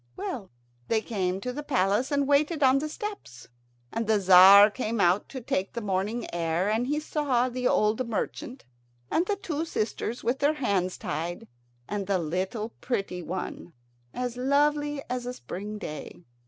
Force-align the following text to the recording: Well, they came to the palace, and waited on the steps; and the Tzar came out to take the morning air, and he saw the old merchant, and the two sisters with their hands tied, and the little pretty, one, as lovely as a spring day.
Well, 0.17 0.49
they 0.87 1.01
came 1.01 1.39
to 1.41 1.53
the 1.53 1.61
palace, 1.61 2.11
and 2.11 2.27
waited 2.27 2.63
on 2.63 2.79
the 2.79 2.89
steps; 2.89 3.49
and 3.91 4.07
the 4.07 4.17
Tzar 4.17 4.71
came 4.71 4.99
out 4.99 5.29
to 5.29 5.39
take 5.41 5.73
the 5.73 5.79
morning 5.79 6.25
air, 6.33 6.71
and 6.71 6.87
he 6.87 6.99
saw 6.99 7.49
the 7.49 7.67
old 7.67 8.09
merchant, 8.09 8.65
and 9.11 9.27
the 9.27 9.35
two 9.35 9.63
sisters 9.63 10.23
with 10.23 10.39
their 10.39 10.53
hands 10.55 10.97
tied, 10.97 11.47
and 11.87 12.07
the 12.07 12.17
little 12.17 12.69
pretty, 12.81 13.21
one, 13.21 13.73
as 14.11 14.37
lovely 14.37 15.03
as 15.07 15.27
a 15.27 15.35
spring 15.35 15.77
day. 15.77 16.23